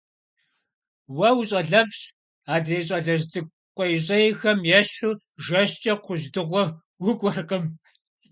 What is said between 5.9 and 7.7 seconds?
кхъужь дыгъуэ укӀуэркъым!